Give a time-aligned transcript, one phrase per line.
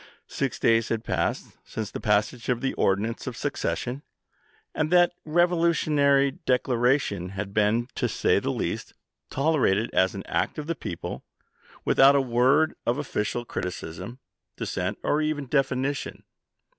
[0.25, 4.01] Six days had elapsed since the passage of the ordinance of secession,
[4.73, 8.93] and that revolutionary declaration had been, to say the least,
[9.29, 11.23] tolerated as an act of the people,
[11.85, 14.17] without a word of official criticism,
[14.57, 16.23] dissent, or even defini tion.